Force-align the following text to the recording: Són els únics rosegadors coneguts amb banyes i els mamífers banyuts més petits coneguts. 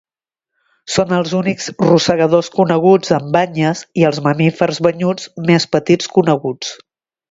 Són 0.93 1.13
els 1.17 1.33
únics 1.39 1.69
rosegadors 1.83 2.51
coneguts 2.57 3.15
amb 3.19 3.31
banyes 3.37 3.87
i 4.03 4.09
els 4.13 4.25
mamífers 4.31 4.85
banyuts 4.91 5.33
més 5.53 5.73
petits 5.79 6.15
coneguts. 6.21 6.79